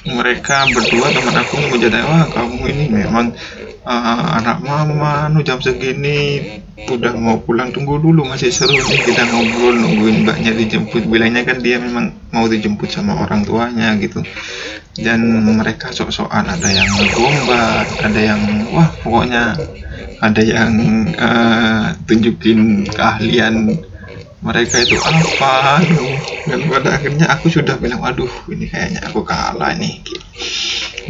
mereka 0.07 0.65
berdua 0.73 1.13
teman 1.13 1.35
aku 1.37 1.55
menjadi 1.69 2.01
wah 2.01 2.25
kamu 2.33 2.57
ini 2.73 2.85
memang 2.89 3.37
uh, 3.85 4.27
anak 4.41 4.61
mama 4.65 5.29
nu 5.29 5.45
jam 5.45 5.61
segini 5.61 6.61
udah 6.89 7.13
mau 7.13 7.37
pulang 7.37 7.69
tunggu 7.69 8.01
dulu 8.01 8.25
masih 8.25 8.49
seru 8.49 8.73
nih 8.73 8.99
kita 9.05 9.29
ngobrol 9.29 9.77
nungguin 9.77 10.25
mbaknya 10.25 10.51
dijemput. 10.57 11.05
Bilangnya 11.05 11.45
kan 11.45 11.61
dia 11.61 11.77
memang 11.77 12.09
mau 12.33 12.49
dijemput 12.49 12.89
sama 12.89 13.21
orang 13.21 13.45
tuanya 13.45 13.93
gitu. 14.01 14.25
Dan 14.97 15.45
mereka 15.45 15.93
sok-sokan 15.93 16.49
ada 16.49 16.67
yang 16.67 16.89
ngegombat 16.97 17.87
ada 18.01 18.19
yang 18.19 18.41
wah 18.73 18.89
pokoknya 19.05 19.55
ada 20.21 20.41
yang 20.41 20.73
uh, 21.15 21.93
tunjukin 22.09 22.89
keahlian 22.89 23.77
mereka 24.41 24.81
itu 24.81 24.97
apa? 24.97 25.85
Dan 26.49 26.65
pada 26.65 26.97
akhirnya 26.97 27.29
aku 27.29 27.53
sudah 27.53 27.77
bilang 27.77 28.01
waduh 28.01 28.29
ini 28.49 28.65
kayaknya 28.65 29.05
aku 29.05 29.21
kalah 29.21 29.77
nih. 29.77 30.01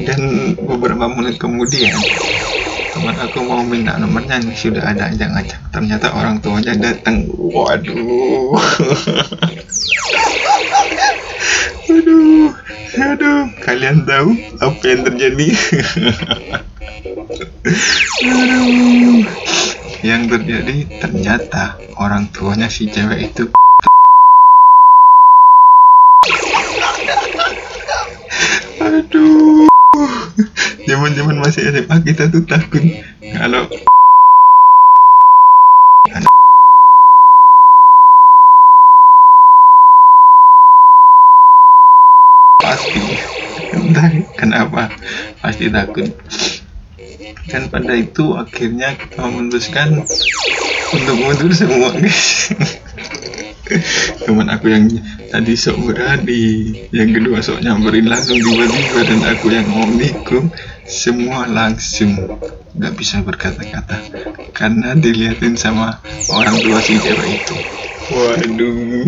Dan 0.03 0.53
beberapa 0.59 1.07
menit 1.07 1.39
kemudian 1.39 1.95
teman 2.91 3.15
aku 3.15 3.39
mau 3.47 3.63
minta 3.63 3.95
nomornya 3.95 4.43
nih 4.43 4.55
sudah 4.55 4.83
ada 4.83 5.07
yang 5.15 5.31
ngajak 5.31 5.59
ternyata 5.71 6.11
orang 6.11 6.43
tuanya 6.43 6.75
datang. 6.75 7.27
Waduh. 7.31 8.59
Aduh 11.91 12.55
aduh 12.91 13.47
kalian 13.63 14.03
tahu 14.03 14.35
apa 14.59 14.83
yang 14.83 15.01
terjadi? 15.07 15.47
Aduh 18.31 19.23
yang 20.01 20.25
terjadi 20.25 20.89
ternyata 20.97 21.77
orang 22.01 22.25
tuanya 22.33 22.65
si 22.73 22.89
cewek 22.89 23.33
itu. 23.33 23.45
Aduh. 28.81 29.69
Zaman 30.89 31.13
zaman 31.13 31.37
masih 31.37 31.69
SMA 31.69 31.97
kita 32.01 32.33
tuh 32.33 32.41
takut. 32.49 32.81
Kalau 33.21 33.69
pasti. 42.61 43.01
Entah 43.77 44.09
kenapa. 44.33 44.89
Pasti 45.45 45.69
takut 45.69 46.09
dan 47.51 47.67
pada 47.67 47.91
itu 47.99 48.31
akhirnya 48.39 48.95
kita 48.95 49.27
memutuskan 49.27 50.07
untuk 50.95 51.15
mundur 51.19 51.51
semua 51.51 51.91
guys. 51.91 52.55
Teman 54.23 54.51
aku 54.51 54.67
yang 54.71 54.87
tadi 55.31 55.55
sok 55.55 55.91
berani 55.91 56.75
yang 56.95 57.11
kedua 57.11 57.43
sok 57.43 57.63
nyamperin 57.63 58.07
langsung 58.07 58.39
tiba-tiba 58.39 58.99
dan 59.03 59.19
aku 59.27 59.47
yang 59.51 59.67
nikung 59.99 60.47
semua 60.87 61.47
langsung. 61.47 62.15
Nggak 62.71 62.93
bisa 62.95 63.19
berkata-kata 63.19 63.99
karena 64.55 64.95
dilihatin 64.95 65.59
sama 65.59 65.99
orang 66.31 66.55
tua 66.63 66.79
si 66.79 66.95
cewek 66.99 67.29
itu. 67.35 67.55
Waduh 68.11 69.07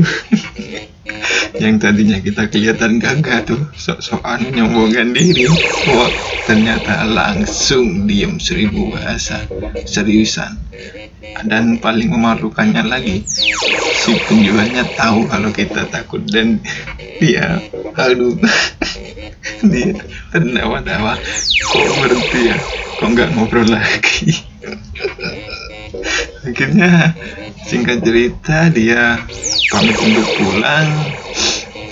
yang 1.62 1.78
tadinya 1.78 2.18
kita 2.18 2.50
kelihatan 2.50 2.98
gagah 2.98 3.46
tuh 3.46 3.62
sok-sokan 3.78 4.54
nyombongkan 4.54 5.14
diri. 5.14 5.46
Wah 5.94 6.10
ternyata 6.50 7.06
langsung 7.06 8.10
diem 8.10 8.42
seribu 8.42 8.90
bahasa 8.94 9.46
seriusan. 9.86 10.58
Dan 11.46 11.78
paling 11.82 12.14
memalukannya 12.14 12.86
lagi 12.86 13.26
si 13.26 14.14
penjualnya 14.30 14.86
tahu 14.98 15.26
kalau 15.30 15.50
kita 15.50 15.86
takut 15.90 16.22
dan 16.30 16.62
dia 17.18 17.62
aduh 17.98 18.38
dia 19.72 19.94
tertawa-tawa 20.34 21.14
kok 21.62 21.88
berhenti 22.02 22.42
ya? 22.50 22.58
Kok 23.02 23.10
nggak 23.14 23.30
ngobrol 23.36 23.68
lagi 23.70 24.32
akhirnya 26.44 27.16
singkat 27.64 28.04
cerita 28.04 28.68
dia 28.70 29.20
pamit 29.72 29.98
untuk 29.98 30.28
pulang. 30.40 30.90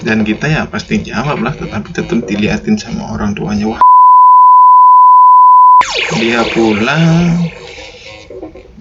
Dan 0.01 0.25
kita 0.25 0.49
ya 0.49 0.65
pasti 0.65 0.97
jawab 1.05 1.45
lah 1.45 1.53
tetapi 1.53 1.93
tetap 1.93 2.25
dilihatin 2.25 2.75
sama 2.75 3.13
orang 3.13 3.37
tuanya. 3.37 3.69
Wah. 3.69 3.81
Dia 6.17 6.41
pulang. 6.51 7.47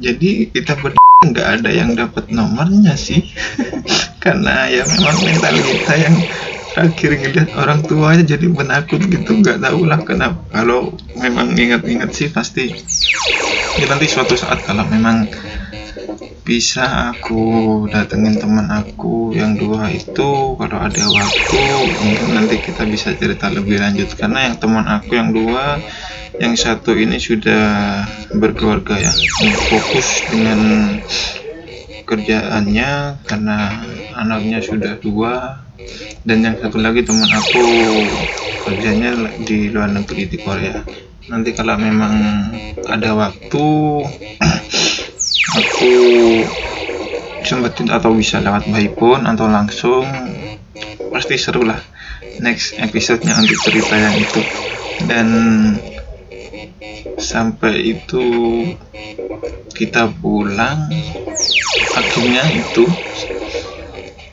Jadi 0.01 0.49
kita 0.49 0.81
berdua 0.81 1.29
nggak 1.29 1.49
ada 1.61 1.71
yang 1.71 1.93
dapat 1.93 2.33
nomornya 2.33 2.97
sih. 2.97 3.21
Karena 4.25 4.69
ya 4.73 4.85
memang 4.89 5.17
mental 5.21 5.57
kita 5.61 5.93
yang 5.97 6.17
terakhir 6.81 7.13
ngeliat 7.21 7.51
orang 7.61 7.85
tuanya 7.85 8.25
jadi 8.25 8.49
penakut 8.49 9.05
gitu. 9.05 9.31
Nggak 9.45 9.61
tahu 9.61 9.85
lah 9.85 10.01
kenapa. 10.01 10.41
Kalau 10.49 10.97
memang 11.21 11.53
ingat-ingat 11.53 12.09
sih 12.17 12.33
pasti 12.33 12.73
ya 13.77 13.85
nanti 13.85 14.09
suatu 14.09 14.33
saat 14.33 14.65
kalau 14.65 14.89
memang 14.89 15.29
bisa 16.41 17.13
aku 17.13 17.85
datengin 17.93 18.41
teman 18.41 18.73
aku 18.73 19.37
yang 19.37 19.61
dua 19.61 19.93
itu 19.93 20.57
kalau 20.57 20.79
ada 20.81 21.05
waktu 21.05 21.61
mungkin 22.01 22.29
nanti 22.33 22.57
kita 22.65 22.89
bisa 22.89 23.13
cerita 23.13 23.53
lebih 23.53 23.77
lanjut. 23.77 24.17
Karena 24.17 24.49
yang 24.49 24.57
teman 24.57 24.89
aku 24.89 25.21
yang 25.21 25.37
dua 25.37 25.77
yang 26.41 26.57
satu 26.57 26.97
ini 26.97 27.21
sudah 27.21 28.09
berkeluarga 28.33 28.97
ya. 28.97 29.13
Fokus 29.69 30.25
dengan 30.33 30.97
kerjaannya 32.09 33.21
karena 33.29 33.59
anaknya 34.21 34.61
sudah 34.61 35.01
dua 35.01 35.65
dan 36.29 36.45
yang 36.45 36.57
satu 36.61 36.77
lagi 36.77 37.01
teman 37.01 37.33
aku 37.33 37.65
kerjanya 38.69 39.17
di 39.41 39.73
luar 39.73 39.89
negeri 39.89 40.29
di 40.29 40.37
Korea. 40.37 40.85
Nanti 41.33 41.57
kalau 41.57 41.81
memang 41.81 42.15
ada 42.85 43.17
waktu 43.17 43.67
aku 45.61 45.95
sempetin 47.41 47.89
atau 47.89 48.13
bisa 48.13 48.45
lewat 48.45 48.69
by 48.69 48.93
phone 48.93 49.25
atau 49.25 49.49
langsung 49.49 50.05
pasti 51.09 51.41
seru 51.41 51.65
lah. 51.65 51.81
Next 52.45 52.77
episode-nya 52.77 53.41
untuk 53.41 53.59
cerita 53.65 53.97
yang 53.97 54.17
itu. 54.21 54.41
Dan 55.09 55.29
sampai 57.17 57.97
itu 57.97 58.25
kita 59.73 60.13
pulang 60.21 60.93
akhirnya 61.97 62.45
itu 62.53 62.85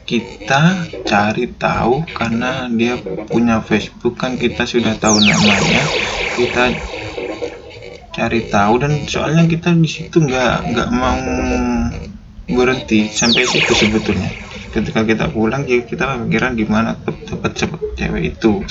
kita 0.07 0.87
cari 1.03 1.51
tahu 1.59 2.07
karena 2.15 2.71
dia 2.71 2.95
punya 3.27 3.59
Facebook 3.59 4.15
kan 4.15 4.39
kita 4.39 4.63
sudah 4.63 4.95
tahu 4.95 5.19
namanya. 5.19 5.83
Kita 6.39 6.63
cari 8.15 8.47
tahu 8.47 8.73
dan 8.79 9.03
soalnya 9.03 9.43
kita 9.43 9.75
di 9.75 9.89
situ 9.91 10.23
nggak 10.23 10.71
nggak 10.71 10.89
mau 10.95 11.19
berhenti 12.47 13.11
sampai 13.11 13.43
situ 13.43 13.75
sebetulnya. 13.75 14.31
Ketika 14.71 15.03
kita 15.03 15.27
pulang 15.27 15.67
ya 15.67 15.83
kita 15.83 16.23
pikiran 16.23 16.55
gimana 16.55 16.95
dapat 17.03 17.51
cepet 17.59 17.81
cewek 17.99 18.23
itu. 18.31 18.63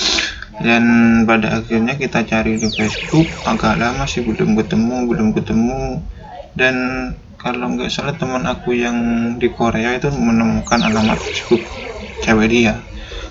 Dan 0.57 0.83
pada 1.29 1.61
akhirnya 1.61 2.01
kita 2.01 2.25
cari 2.25 2.57
di 2.57 2.65
Facebook 2.65 3.29
agak 3.45 3.77
lama 3.77 4.09
sih 4.09 4.25
belum 4.25 4.57
ketemu 4.57 5.05
belum 5.05 5.37
ketemu. 5.37 6.01
Dan 6.57 6.75
kalau 7.37 7.69
nggak 7.77 7.93
salah 7.93 8.17
teman 8.17 8.43
aku 8.49 8.73
yang 8.73 8.97
di 9.37 9.53
Korea 9.53 9.93
itu 9.93 10.09
menemukan 10.09 10.81
alamat 10.81 11.21
Facebook 11.21 11.61
cewek 12.25 12.49
dia. 12.49 12.81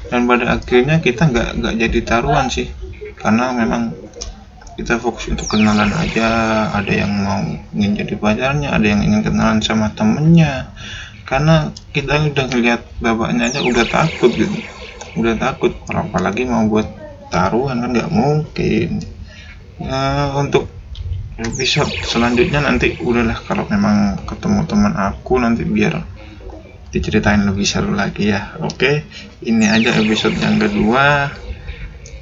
Dan 0.07 0.31
pada 0.31 0.55
akhirnya 0.55 1.03
kita 1.03 1.27
nggak 1.27 1.49
nggak 1.59 1.75
jadi 1.75 1.99
taruhan 2.07 2.47
sih. 2.47 2.71
Karena 3.19 3.51
memang 3.51 3.91
kita 4.79 5.03
fokus 5.03 5.27
untuk 5.35 5.51
kenalan 5.51 5.91
aja. 5.91 6.29
Ada 6.71 6.93
yang 7.03 7.13
mau 7.19 7.43
ingin 7.75 8.07
jadi 8.07 8.15
pacarnya 8.15 8.71
ada 8.71 8.87
yang 8.87 9.03
ingin 9.03 9.27
kenalan 9.27 9.59
sama 9.59 9.91
temennya. 9.99 10.71
Karena 11.27 11.75
kita 11.91 12.31
udah 12.31 12.47
ngeliat 12.55 12.81
bapaknya 13.03 13.51
aja 13.51 13.59
udah 13.67 13.85
takut 13.91 14.31
gitu. 14.31 14.55
Udah 15.19 15.35
takut 15.35 15.75
apalagi 15.91 16.47
mau 16.47 16.63
buat 16.71 16.87
taruhan 17.35 17.83
kan 17.83 17.91
nggak 17.91 18.13
mungkin. 18.15 19.03
Ya, 19.83 20.31
untuk 20.39 20.71
episode 21.37 21.93
selanjutnya 22.09 22.65
nanti 22.65 22.97
udahlah 22.97 23.37
kalau 23.45 23.69
memang 23.69 24.25
ketemu 24.25 24.65
teman 24.65 24.97
aku 24.97 25.37
nanti 25.37 25.69
biar 25.69 26.01
diceritain 26.89 27.45
lebih 27.45 27.69
seru 27.69 27.93
lagi 27.93 28.33
ya. 28.33 28.57
Oke 28.65 29.05
ini 29.45 29.69
aja 29.69 29.93
episode 30.01 30.37
yang 30.41 30.57
kedua. 30.57 31.29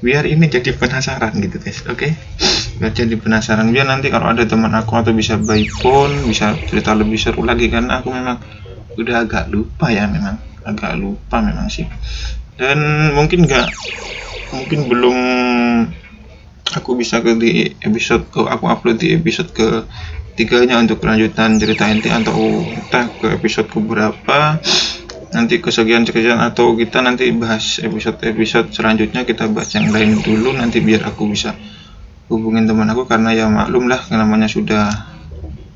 Biar 0.04 0.26
ini 0.28 0.50
jadi 0.50 0.74
penasaran 0.74 1.32
gitu 1.38 1.56
guys. 1.62 1.86
Oke? 1.86 2.10
Okay? 2.10 2.12
biar 2.74 2.90
jadi 2.90 3.14
penasaran. 3.14 3.70
Biar 3.70 3.86
nanti 3.86 4.10
kalau 4.10 4.34
ada 4.34 4.42
teman 4.44 4.74
aku 4.74 4.98
atau 4.98 5.14
bisa 5.14 5.38
by 5.38 5.62
phone 5.78 6.26
bisa 6.26 6.58
cerita 6.66 6.92
lebih 6.92 7.16
seru 7.16 7.46
lagi. 7.46 7.70
Karena 7.70 8.02
aku 8.02 8.10
memang 8.10 8.42
udah 8.98 9.16
agak 9.24 9.46
lupa 9.48 9.94
ya 9.94 10.10
memang. 10.10 10.36
Agak 10.66 10.98
lupa 10.98 11.38
memang 11.38 11.70
sih. 11.70 11.86
Dan 12.58 13.10
mungkin 13.14 13.46
nggak 13.46 13.68
mungkin 14.54 14.80
belum 14.90 15.18
aku 16.72 16.96
bisa 16.96 17.20
ke 17.20 17.36
di 17.36 17.76
episode 17.84 18.24
ke 18.32 18.40
aku 18.40 18.64
upload 18.64 18.96
di 18.96 19.12
episode 19.12 19.52
ke 19.52 19.84
tiganya 20.34 20.80
untuk 20.80 21.04
kelanjutan 21.04 21.60
cerita 21.60 21.86
inti 21.86 22.08
atau 22.10 22.64
entah 22.64 23.06
ke 23.20 23.36
episode 23.36 23.68
ke 23.68 23.78
berapa 23.78 24.58
nanti 25.34 25.58
kesekian 25.58 26.06
sekian 26.06 26.38
atau 26.38 26.78
kita 26.78 27.02
nanti 27.02 27.28
bahas 27.34 27.82
episode-episode 27.82 28.70
selanjutnya 28.70 29.26
kita 29.26 29.50
bahas 29.50 29.74
yang 29.74 29.90
lain 29.90 30.22
dulu 30.22 30.54
nanti 30.54 30.78
biar 30.78 31.04
aku 31.10 31.26
bisa 31.26 31.58
hubungin 32.30 32.70
teman 32.70 32.86
aku 32.88 33.04
karena 33.04 33.34
ya 33.34 33.46
maklum 33.50 33.90
lah 33.90 34.00
namanya 34.14 34.46
sudah 34.46 34.88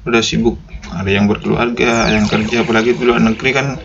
sudah 0.06 0.22
sibuk. 0.24 0.56
Ada 0.88 1.10
yang 1.20 1.28
berkeluarga 1.28 2.08
ada 2.08 2.16
yang 2.16 2.30
kerja 2.30 2.64
apalagi 2.64 2.96
di 2.96 3.04
luar 3.04 3.20
negeri 3.20 3.50
kan 3.52 3.76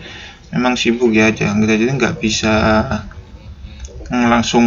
memang 0.54 0.78
sibuk 0.78 1.10
ya 1.12 1.28
aja 1.28 1.52
kita 1.52 1.74
jadi 1.74 1.90
nggak 1.90 2.22
bisa 2.22 2.54
langsung 4.10 4.66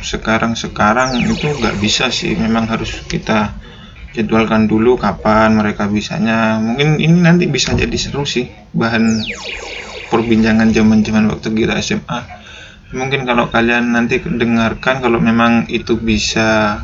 sekarang-sekarang 0.00 1.24
itu 1.28 1.48
nggak 1.58 1.76
bisa 1.80 2.08
sih. 2.08 2.36
Memang 2.36 2.68
harus 2.70 3.04
kita 3.08 3.52
jadwalkan 4.16 4.68
dulu 4.68 4.96
kapan 4.96 5.56
mereka 5.56 5.88
bisanya. 5.88 6.60
Mungkin 6.60 7.00
ini 7.00 7.18
nanti 7.20 7.44
bisa 7.48 7.76
jadi 7.76 7.96
seru 7.96 8.24
sih 8.24 8.48
bahan 8.72 9.24
perbincangan 10.08 10.72
zaman-zaman 10.72 11.28
waktu 11.28 11.48
kita 11.52 11.76
SMA 11.84 12.38
mungkin 12.88 13.28
kalau 13.28 13.52
kalian 13.52 13.92
nanti 13.92 14.16
dengarkan 14.16 15.04
kalau 15.04 15.20
memang 15.20 15.68
itu 15.68 16.00
bisa 16.00 16.80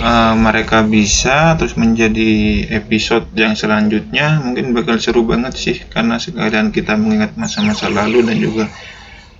uh, 0.00 0.34
mereka 0.40 0.80
bisa 0.88 1.52
terus 1.60 1.76
menjadi 1.76 2.64
episode 2.72 3.28
yang 3.36 3.52
selanjutnya 3.52 4.40
mungkin 4.40 4.72
bakal 4.72 4.96
seru 4.96 5.28
banget 5.28 5.52
sih 5.52 5.76
karena 5.92 6.16
sekalian 6.16 6.72
kita 6.72 6.96
mengingat 6.96 7.36
masa-masa 7.36 7.92
lalu 7.92 8.24
dan 8.24 8.36
juga 8.40 8.64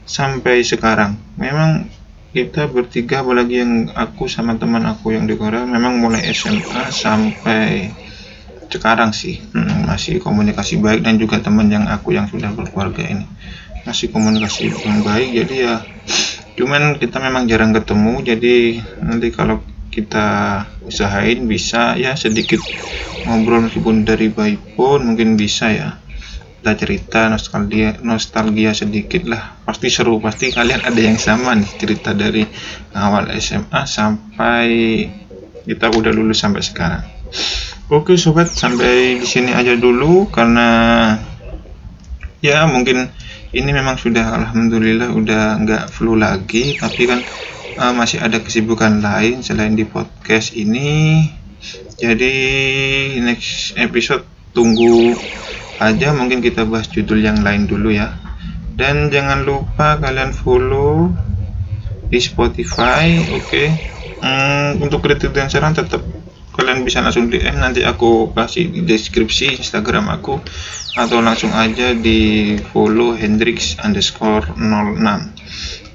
sampai 0.09 0.63
sekarang. 0.67 1.19
Memang 1.39 1.89
kita 2.33 2.69
bertiga 2.69 3.21
apalagi 3.21 3.61
yang 3.61 3.93
aku 3.93 4.25
sama 4.25 4.57
teman 4.57 4.89
aku 4.89 5.13
yang 5.13 5.29
di 5.29 5.37
Korea 5.37 5.69
memang 5.69 6.01
mulai 6.01 6.25
SMA 6.33 6.89
sampai 6.89 7.93
sekarang 8.73 9.13
sih. 9.13 9.41
Hmm, 9.53 9.85
masih 9.85 10.19
komunikasi 10.19 10.81
baik 10.81 11.05
dan 11.05 11.21
juga 11.21 11.39
teman 11.45 11.69
yang 11.69 11.85
aku 11.87 12.17
yang 12.17 12.27
sudah 12.29 12.51
berkeluarga 12.57 13.05
ini. 13.05 13.27
Masih 13.85 14.09
komunikasi 14.15 14.73
yang 14.87 15.03
baik 15.03 15.29
jadi 15.43 15.55
ya 15.59 15.75
cuman 16.53 17.01
kita 17.01 17.17
memang 17.17 17.49
jarang 17.49 17.73
ketemu 17.73 18.21
jadi 18.21 18.57
nanti 19.01 19.33
kalau 19.33 19.65
kita 19.93 20.63
usahain 20.85 21.45
bisa 21.45 21.97
ya 21.97 22.17
sedikit 22.17 22.61
ngobrol 23.29 23.69
meskipun 23.69 24.05
dari 24.05 24.33
by 24.33 24.57
phone 24.77 25.13
mungkin 25.13 25.37
bisa 25.37 25.73
ya 25.73 25.89
kita 26.63 26.79
cerita 26.79 27.27
nostalgia 27.27 27.99
nostalgia 28.07 28.71
sedikit 28.71 29.27
lah. 29.27 29.59
Pasti 29.67 29.91
seru 29.91 30.23
pasti 30.23 30.55
kalian 30.55 30.87
ada 30.87 31.01
yang 31.03 31.19
sama 31.19 31.59
nih 31.59 31.67
cerita 31.75 32.15
dari 32.15 32.47
awal 32.95 33.35
SMA 33.43 33.83
sampai 33.83 34.71
kita 35.67 35.91
udah 35.91 36.15
lulus 36.15 36.39
sampai 36.39 36.63
sekarang. 36.63 37.03
Oke 37.91 38.15
sobat, 38.15 38.47
sampai 38.47 39.19
di 39.19 39.27
sini 39.27 39.51
aja 39.51 39.75
dulu 39.75 40.31
karena 40.31 41.19
ya 42.39 42.63
mungkin 42.71 43.11
ini 43.51 43.71
memang 43.75 43.99
sudah 43.99 44.31
alhamdulillah 44.31 45.11
udah 45.19 45.59
nggak 45.67 45.85
flu 45.91 46.15
lagi, 46.15 46.79
tapi 46.79 47.11
kan 47.11 47.27
uh, 47.75 47.91
masih 47.91 48.23
ada 48.23 48.39
kesibukan 48.39 49.03
lain 49.03 49.43
selain 49.43 49.75
di 49.75 49.83
podcast 49.83 50.55
ini. 50.55 51.27
Jadi 51.99 52.35
next 53.19 53.75
episode 53.75 54.23
tunggu 54.55 55.19
aja 55.83 56.15
mungkin 56.15 56.39
kita 56.39 56.63
bahas 56.69 56.87
judul 56.87 57.19
yang 57.23 57.43
lain 57.43 57.67
dulu 57.67 57.91
ya. 57.91 58.15
Dan 58.73 59.11
jangan 59.11 59.45
lupa 59.45 60.01
kalian 60.01 60.33
follow 60.33 61.13
di 62.09 62.19
Spotify, 62.23 63.19
oke. 63.35 63.45
Okay? 63.49 63.69
Hmm, 64.23 64.79
untuk 64.79 65.03
kritik 65.03 65.35
dan 65.35 65.51
saran 65.51 65.75
tetap 65.75 66.01
kalian 66.53 66.85
bisa 66.85 67.01
langsung 67.01 67.33
DM 67.33 67.59
nanti 67.59 67.81
aku 67.83 68.31
kasih 68.37 68.69
di 68.69 68.85
deskripsi 68.85 69.57
Instagram 69.57 70.13
aku 70.13 70.37
atau 71.01 71.19
langsung 71.25 71.51
aja 71.57 71.97
di 71.97 72.55
follow 72.71 73.17
Hendrix 73.17 73.81
underscore 73.81 74.53
06 74.61 75.01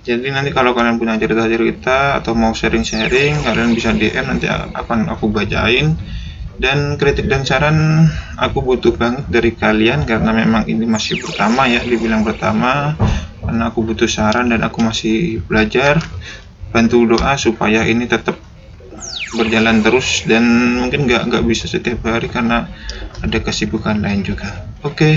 jadi 0.07 0.27
nanti 0.33 0.49
kalau 0.55 0.73
kalian 0.73 0.97
punya 0.97 1.19
cerita-cerita 1.21 2.17
atau 2.17 2.33
mau 2.33 2.57
sharing-sharing 2.57 3.45
kalian 3.45 3.71
bisa 3.77 3.93
DM 3.93 4.25
nanti 4.25 4.49
akan 4.49 5.13
aku 5.13 5.29
bacain 5.29 5.93
dan 6.57 6.97
kritik 6.97 7.29
dan 7.29 7.45
saran 7.45 8.09
aku 8.37 8.65
butuh 8.65 8.93
banget 8.97 9.25
dari 9.29 9.53
kalian 9.53 10.09
karena 10.09 10.33
memang 10.33 10.65
ini 10.65 10.89
masih 10.89 11.21
pertama 11.21 11.69
ya 11.69 11.81
dibilang 11.85 12.25
pertama 12.25 12.97
karena 13.45 13.63
aku 13.69 13.85
butuh 13.85 14.09
saran 14.09 14.49
dan 14.49 14.65
aku 14.65 14.81
masih 14.81 15.39
belajar 15.45 16.01
bantu 16.73 17.05
doa 17.07 17.37
supaya 17.39 17.85
ini 17.85 18.09
tetap 18.09 18.35
berjalan 19.35 19.83
terus 19.83 20.23
dan 20.23 20.43
mungkin 20.79 21.03
nggak 21.03 21.27
nggak 21.27 21.43
bisa 21.43 21.67
setiap 21.67 21.99
hari 22.07 22.31
karena 22.31 22.71
ada 23.19 23.37
kesibukan 23.41 23.99
lain 23.99 24.23
juga. 24.23 24.67
Oke, 24.85 24.93
okay. 24.93 25.15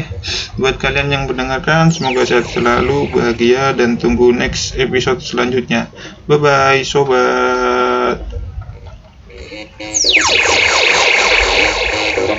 buat 0.57 0.81
kalian 0.81 1.12
yang 1.12 1.22
mendengarkan 1.29 1.92
semoga 1.92 2.24
sehat 2.24 2.48
selalu, 2.48 3.12
bahagia 3.12 3.76
dan 3.76 4.00
tunggu 4.00 4.33
next 4.33 4.74
episode 4.74 5.20
selanjutnya. 5.20 5.87
Bye 6.26 6.40
bye, 6.40 6.81
sobat. 6.83 8.24